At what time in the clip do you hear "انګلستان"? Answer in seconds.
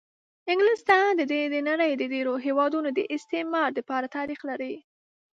0.51-1.09